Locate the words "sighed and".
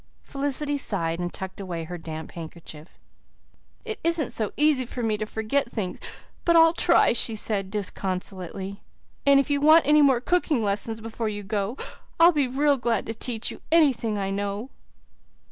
0.79-1.31